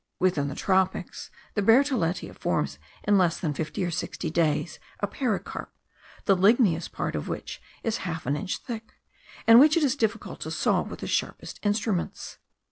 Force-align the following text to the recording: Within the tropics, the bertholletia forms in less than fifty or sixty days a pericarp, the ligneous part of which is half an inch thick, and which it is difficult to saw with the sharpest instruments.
Within 0.17 0.47
the 0.47 0.55
tropics, 0.55 1.29
the 1.53 1.61
bertholletia 1.61 2.33
forms 2.33 2.79
in 3.03 3.19
less 3.19 3.39
than 3.39 3.53
fifty 3.53 3.85
or 3.85 3.91
sixty 3.91 4.31
days 4.31 4.79
a 4.99 5.05
pericarp, 5.05 5.71
the 6.25 6.35
ligneous 6.35 6.87
part 6.87 7.15
of 7.15 7.27
which 7.27 7.61
is 7.83 7.97
half 7.97 8.25
an 8.25 8.35
inch 8.35 8.57
thick, 8.57 8.93
and 9.45 9.59
which 9.59 9.77
it 9.77 9.83
is 9.83 9.95
difficult 9.95 10.39
to 10.41 10.49
saw 10.49 10.81
with 10.81 11.01
the 11.01 11.07
sharpest 11.07 11.59
instruments. 11.61 12.39